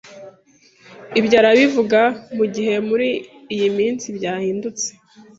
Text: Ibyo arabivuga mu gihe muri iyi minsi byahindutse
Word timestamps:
Ibyo 1.19 1.35
arabivuga 1.41 1.99
mu 2.37 2.45
gihe 2.55 2.75
muri 2.89 3.07
iyi 3.55 3.69
minsi 3.77 4.05
byahindutse 4.17 4.87